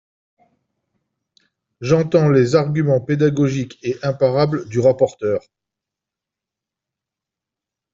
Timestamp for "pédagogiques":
3.01-3.77